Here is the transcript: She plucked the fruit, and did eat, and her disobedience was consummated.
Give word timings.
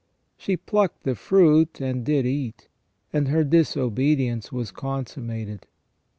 She 0.35 0.57
plucked 0.57 1.03
the 1.03 1.13
fruit, 1.13 1.79
and 1.79 2.03
did 2.03 2.25
eat, 2.25 2.69
and 3.13 3.27
her 3.27 3.43
disobedience 3.43 4.51
was 4.51 4.71
consummated. 4.71 5.67